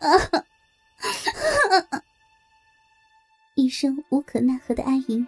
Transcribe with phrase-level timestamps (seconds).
[3.54, 5.26] 一声无可奈何的哀吟，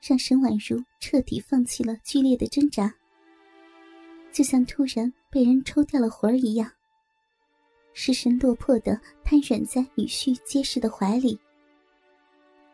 [0.00, 2.94] 让沈婉如彻底放弃了剧烈的挣扎，
[4.32, 6.72] 就像突然被人抽掉了魂儿一样，
[7.92, 11.38] 失神落魄的瘫软在女婿结实的怀里，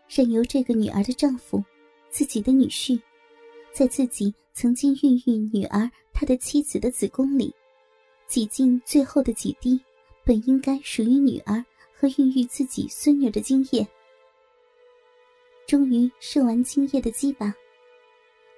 [0.09, 1.63] 任由这个女儿的丈夫，
[2.09, 3.01] 自己的女婿，
[3.73, 7.53] 在自己曾经孕育女儿他的妻子的子宫里，
[8.29, 9.81] 挤进最后的几滴
[10.25, 13.87] 本应该属于女儿和孕育自己孙女的精液。
[15.67, 17.55] 终于射完精液的鸡巴，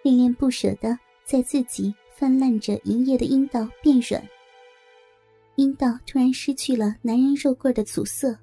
[0.02, 4.22] 恋恋不舍的在自己泛滥着银液的阴道变软。
[5.56, 8.36] 阴道突然失去了男人肉棍的阻塞，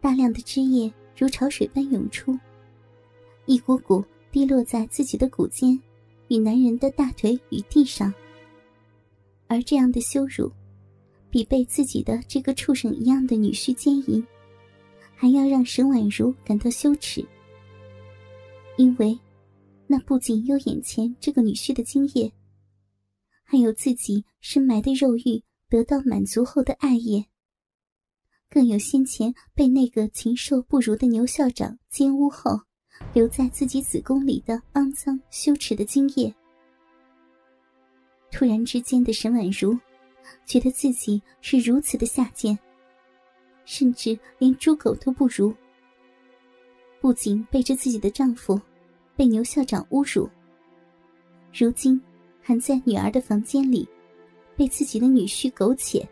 [0.00, 2.38] 大量的汁液如潮水般涌出，
[3.46, 5.78] 一股股滴落在自己的骨间，
[6.28, 8.12] 与男人的大腿与地上。
[9.48, 10.52] 而这样的羞辱，
[11.30, 14.26] 比被自己的这个畜生一样的女婿奸淫。
[15.14, 17.22] 还要让沈婉如感到羞耻，
[18.78, 19.18] 因为
[19.86, 22.32] 那不仅有眼前这个女婿的精液，
[23.44, 27.22] 还有自己深埋的肉欲得到满足后的爱液，
[28.48, 32.58] 更有先前被那个禽兽不如的牛校长奸污后
[33.12, 36.34] 留在自己子宫里的肮脏羞耻的精液。
[38.30, 39.78] 突然之间的沈婉如，
[40.46, 42.58] 觉得自己是如此的下贱。
[43.64, 45.54] 甚至连猪狗都不如。
[47.00, 48.60] 不仅背着自己的丈夫，
[49.16, 50.28] 被牛校长侮辱，
[51.52, 52.00] 如今
[52.42, 53.88] 还在女儿的房间里，
[54.56, 56.06] 被自己的女婿苟且。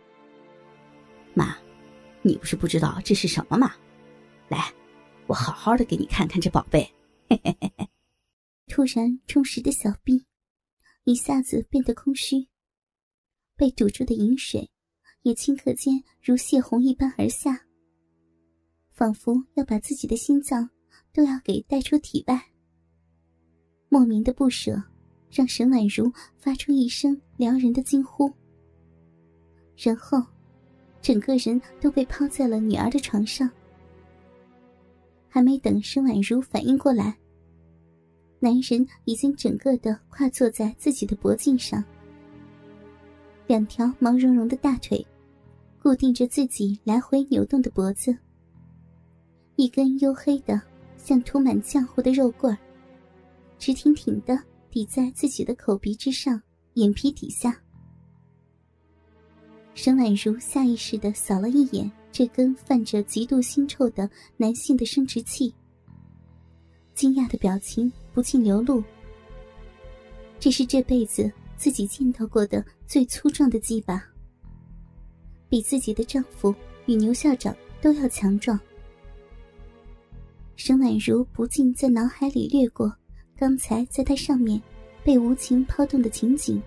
[1.35, 1.57] 妈，
[2.23, 3.75] 你不是不知道这是什么吗？
[4.49, 4.73] 来，
[5.27, 6.89] 我好好的给你看看这宝贝。
[8.69, 10.25] 突然充实的小臂，
[11.05, 12.49] 一下子变得空虚，
[13.59, 14.67] 被堵住的饮水。
[15.23, 17.61] 也顷刻间如泄洪一般而下，
[18.93, 20.71] 仿佛要把自己的心脏
[21.13, 22.41] 都要给带出体外。
[23.89, 24.81] 莫名的不舍，
[25.31, 28.33] 让沈婉如发出一声撩人的惊呼，
[29.77, 30.25] 然后，
[31.03, 33.51] 整个人都被抛在了女儿的床上。
[35.29, 37.19] 还没等沈婉如反应过来，
[38.39, 41.85] 男人已经整个的跨坐在自己的脖颈上。
[43.49, 45.05] 两条毛茸茸的大腿，
[45.83, 48.15] 固定着自己来回扭动的脖子。
[49.57, 50.61] 一根黝黑的、
[50.99, 52.59] 像涂满浆糊的肉棍儿，
[53.59, 54.39] 直挺挺的
[54.71, 56.41] 抵在自己的口鼻之上、
[56.75, 57.59] 眼皮底下。
[59.75, 65.55] 沈婉如下意识的扫了一眼这根泛着极度腥臭的男性的生殖器，
[66.93, 68.85] 惊讶的表情不禁流露。
[70.39, 71.33] 这是这辈子。
[71.59, 74.01] 自己见到过的最粗壮的鸡巴，
[75.49, 76.55] 比自己的丈夫
[76.87, 78.59] 与牛校长都要强壮。
[80.55, 82.93] 沈婉如不禁在脑海里掠过
[83.37, 84.61] 刚才在他上面
[85.03, 86.63] 被无情抛动的情景，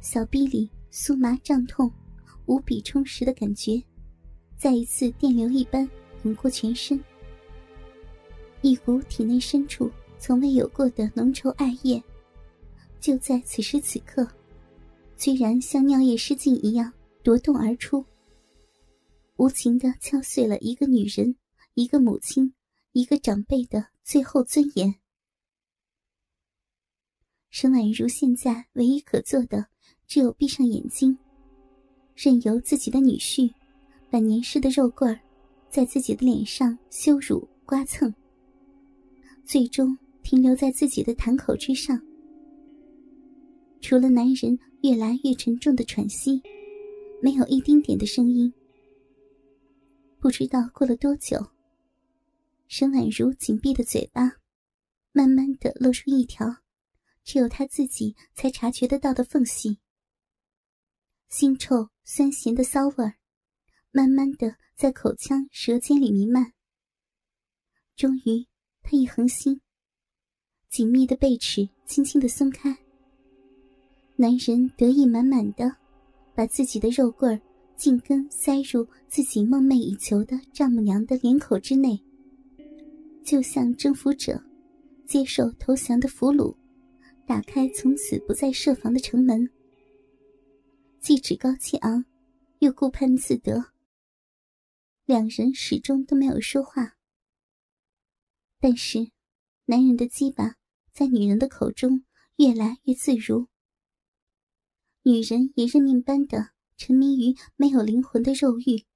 [0.00, 1.88] 小臂里酥麻胀痛、
[2.46, 3.80] 无比充实的感觉，
[4.56, 5.88] 再一次电流一般
[6.24, 6.98] 涌过全身，
[8.62, 9.88] 一股体内深处
[10.18, 12.02] 从未有过的浓稠爱液。
[13.04, 14.26] 就在此时此刻，
[15.14, 16.90] 居然像尿液失禁一样
[17.22, 18.02] 夺洞而出，
[19.36, 21.36] 无情的敲碎了一个女人、
[21.74, 22.54] 一个母亲、
[22.92, 24.94] 一个长辈的最后尊严。
[27.50, 29.66] 沈婉如现在唯一可做的，
[30.06, 31.18] 只有闭上眼睛，
[32.16, 33.52] 任由自己的女婿
[34.08, 35.20] 把粘湿的肉棍
[35.68, 38.14] 在自己的脸上羞辱刮蹭，
[39.44, 42.00] 最终停留在自己的潭口之上。
[43.86, 46.42] 除了男人越来越沉重的喘息，
[47.20, 48.50] 没有一丁点的声音。
[50.18, 51.36] 不知道过了多久，
[52.66, 54.36] 沈婉如紧闭的嘴巴，
[55.12, 56.62] 慢慢的露出一条
[57.24, 59.76] 只有她自己才察觉得到的缝隙。
[61.30, 63.16] 腥臭酸咸的骚味儿，
[63.90, 66.54] 慢慢的在口腔舌尖里弥漫。
[67.96, 68.46] 终于，
[68.82, 69.60] 他一横心，
[70.70, 72.83] 紧密的背齿轻轻的松开。
[74.16, 75.76] 男人得意满满的，
[76.36, 77.40] 把自己的肉棍儿
[77.76, 82.00] 尽根塞入自己梦寐以求的丈母娘的脸口之内，
[83.24, 84.40] 就像征服者
[85.04, 86.54] 接受投降的俘虏，
[87.26, 89.50] 打开从此不再设防的城门。
[91.00, 92.04] 既趾高气昂，
[92.60, 93.64] 又顾盼自得。
[95.06, 96.94] 两人始终都没有说话，
[98.60, 99.10] 但是，
[99.66, 100.54] 男人的鸡巴
[100.92, 102.04] 在女人的口中
[102.36, 103.48] 越来越自如。
[105.06, 108.86] 女人也认命般的沉迷于没有灵魂的肉欲，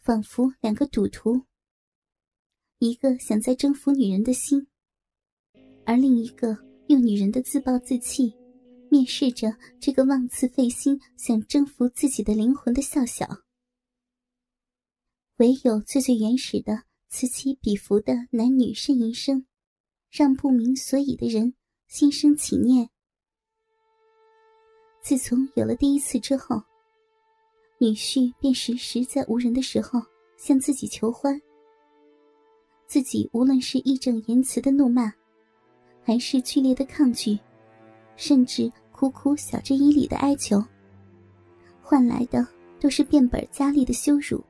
[0.00, 1.44] 仿佛两个赌徒。
[2.80, 4.66] 一个想再征服女人的心，
[5.86, 8.34] 而另一个用女人的自暴自弃，
[8.90, 13.44] 蔑视着这个妄自费心想征服自己的灵魂的笑笑。
[15.36, 19.46] 唯有最最原始的此起彼伏的男女呻吟声，
[20.10, 21.54] 让不明所以的人
[21.86, 22.90] 心生起念。
[25.04, 26.56] 自从有了第一次之后，
[27.76, 30.00] 女婿便时时在无人的时候
[30.38, 31.38] 向自己求欢。
[32.86, 35.12] 自己无论是义正言辞的怒骂，
[36.02, 37.38] 还是剧烈的抗拒，
[38.16, 40.64] 甚至苦苦晓之以理的哀求，
[41.82, 42.46] 换来的
[42.80, 44.42] 都是变本加厉的羞辱。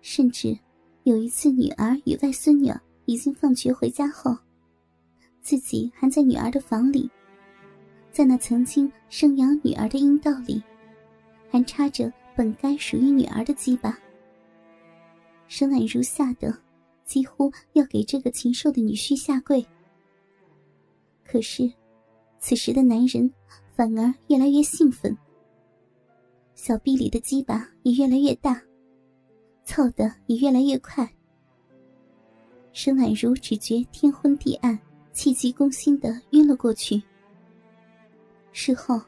[0.00, 0.56] 甚至
[1.02, 2.72] 有一次，女儿与外孙女
[3.04, 4.32] 已经放学回家后，
[5.40, 7.10] 自己还在女儿的房里，
[8.14, 10.62] 在那曾经生养女儿的阴道里，
[11.50, 13.98] 还插着本该属于女儿的鸡巴。
[15.48, 16.56] 沈婉如吓得。
[17.04, 19.62] 几乎要给这个禽兽的女婿下跪。
[21.22, 21.70] 可是，
[22.38, 23.30] 此时的男人
[23.74, 25.14] 反而越来越兴奋，
[26.54, 28.58] 小臂里的鸡巴也越来越大，
[29.64, 31.06] 操的也越来越快。
[32.72, 34.78] 沈婉如只觉天昏地暗，
[35.12, 37.02] 气急攻心的晕了过去。
[38.56, 38.98] 事后，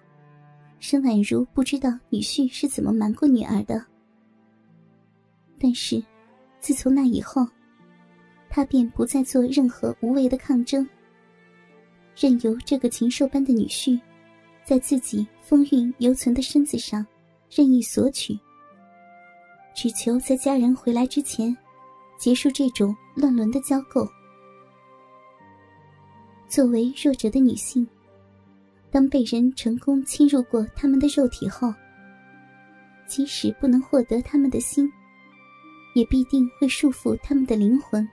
[0.80, 3.82] 沈婉如不知道女婿是怎么瞒过女儿的，
[5.58, 6.02] 但是，
[6.60, 7.46] 自从那以后。
[8.48, 10.88] 他便不再做任何无谓的抗争，
[12.16, 14.00] 任由这个禽兽般的女婿，
[14.64, 17.04] 在自己风韵犹存的身子上
[17.50, 18.38] 任意索取，
[19.74, 21.54] 只求在家人回来之前，
[22.18, 24.08] 结束这种乱伦的交媾。
[26.48, 27.86] 作为弱者的女性，
[28.96, 31.70] 当被人成功侵入过他们的肉体后，
[33.06, 34.90] 即使不能获得他们的心，
[35.94, 38.08] 也必定会束缚他们的灵魂。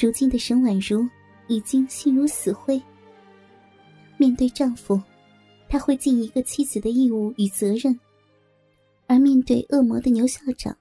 [0.00, 1.04] 如今的沈婉如
[1.48, 2.80] 已经心如死灰。
[4.16, 5.02] 面对丈夫，
[5.68, 7.92] 她会尽一个妻子的义务与责任；
[9.08, 10.78] 而面对恶魔的牛校长，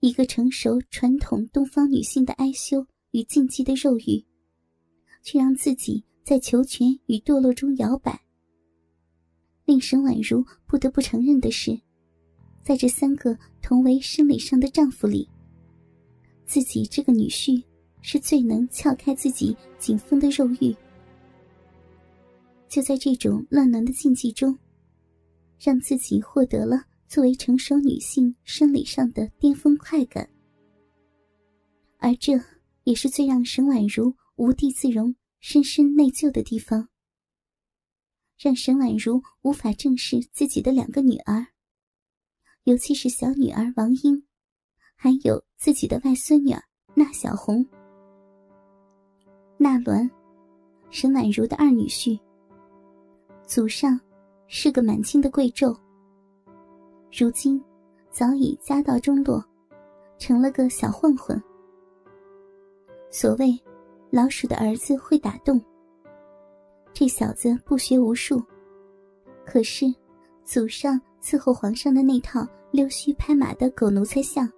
[0.00, 4.22] 一个成熟传统东方女性的哀羞与禁忌的肉欲，
[5.22, 8.20] 却让自己在求全与堕落中摇摆。
[9.64, 11.80] 令沈婉如不得不承认的是，
[12.64, 15.30] 在这三个同为生理上的丈夫里。
[16.44, 17.62] 自己这个女婿
[18.00, 20.74] 是最能撬开自己紧封的肉欲，
[22.68, 24.58] 就在这种乱伦的禁忌中，
[25.60, 30.28] 让自己获得了作为成熟女性生理上的巅峰快感，
[31.98, 32.32] 而这
[32.82, 36.88] 也是最让沈婉如无地自容、深深内疚的地方，
[38.38, 41.46] 让沈婉如无法正视自己的两个女儿，
[42.64, 44.24] 尤其是小女儿王英。
[44.98, 46.56] 还有自己的外孙女
[46.94, 47.62] 纳小红、
[49.58, 50.08] 纳鸾，
[50.88, 52.18] 沈婉如的二女婿。
[53.46, 54.00] 祖上
[54.46, 55.78] 是个满清的贵胄，
[57.12, 57.62] 如今
[58.10, 59.44] 早已家道中落，
[60.18, 61.40] 成了个小混混。
[63.10, 63.54] 所谓
[64.10, 65.60] 老鼠的儿子会打洞，
[66.92, 68.42] 这小子不学无术，
[69.44, 69.86] 可是
[70.44, 74.48] 祖上伺候皇上的那套溜须拍马的狗奴才相。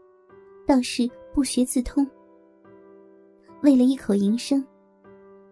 [0.67, 2.07] 倒是不学自通，
[3.63, 4.63] 为了一口营生，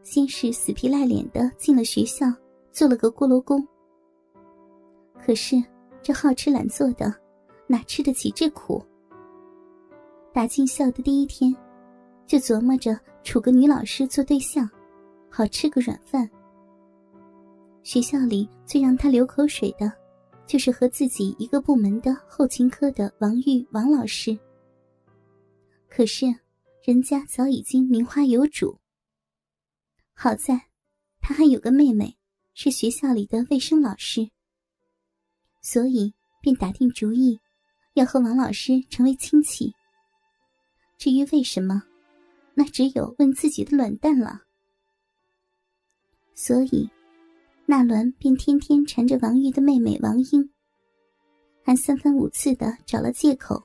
[0.02, 2.26] 先是死皮赖脸的进了学校，
[2.70, 3.66] 做了个锅炉工。
[5.24, 5.56] 可是
[6.02, 7.12] 这好吃懒做的，
[7.66, 8.84] 哪吃得起这苦？
[10.34, 11.56] 打进校的第一天，
[12.26, 14.68] 就琢磨着处个女老师做对象，
[15.30, 16.28] 好吃个软饭。
[17.82, 19.92] 学校里最让他流口水的，
[20.44, 24.36] 就是和自己一个部门的后勤科的王玉王老师。
[25.88, 26.26] 可是，
[26.82, 28.76] 人家早已经名花有主。
[30.12, 30.60] 好在，
[31.20, 32.16] 他还有个妹妹，
[32.54, 34.28] 是学校里的卫生老师，
[35.62, 37.38] 所以便打定主意，
[37.94, 39.72] 要和王老师成为亲戚。
[40.98, 41.82] 至于为什么，
[42.58, 44.40] 那只有问自己的卵蛋了。
[46.34, 46.88] 所以，
[47.66, 50.50] 纳伦便天天缠着王玉的妹妹王英，
[51.62, 53.62] 还三番五次的找了借口，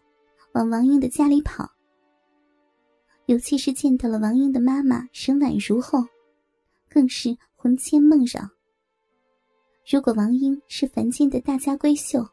[0.53, 1.71] 往王英的家里跑。
[3.27, 5.99] 尤其是见到了王英的妈妈沈婉如后，
[6.89, 8.41] 更是魂牵梦绕。
[9.89, 12.27] 如果王英是凡间的大家闺秀，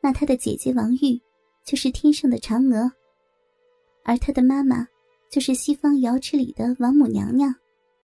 [0.00, 1.20] 那她的姐姐王玉
[1.64, 2.90] 就是天上的嫦娥，
[4.02, 4.86] 而她的妈妈
[5.34, 7.63] 就是西方瑶池里的王母娘娘。